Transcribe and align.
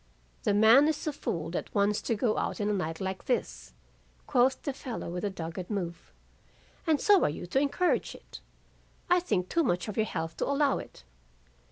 "'The 0.45 0.53
man 0.55 0.87
is 0.87 1.05
a 1.05 1.13
fool 1.13 1.51
that 1.51 1.71
wants 1.75 2.01
to 2.01 2.15
go 2.15 2.35
out 2.39 2.59
in 2.59 2.67
a 2.71 2.73
night 2.73 2.99
like 2.99 3.25
this,' 3.25 3.71
quoth 4.25 4.59
the 4.63 4.73
fellow 4.73 5.11
with 5.11 5.23
a 5.23 5.29
dogged 5.29 5.69
move; 5.69 6.11
'and 6.87 6.99
so 6.99 7.21
are 7.23 7.29
you 7.29 7.45
to 7.45 7.59
encourage 7.59 8.15
it. 8.15 8.39
I 9.11 9.19
think 9.19 9.47
too 9.47 9.61
much 9.63 9.87
of 9.87 9.97
your 9.97 10.07
health 10.07 10.37
to 10.37 10.47
allow 10.47 10.79
it. 10.79 11.03